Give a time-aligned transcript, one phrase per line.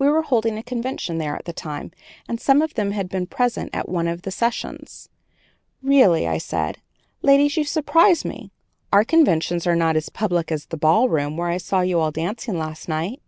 [0.00, 1.92] We were holding a convention there at that time,
[2.28, 5.08] and some of them had been present at one of the sessions.
[5.80, 6.80] "Really," said I,
[7.22, 8.50] "ladies, you surprise me;
[8.92, 12.58] our conventions are not as public as the ballroom where I saw you all dancing
[12.58, 13.22] last night.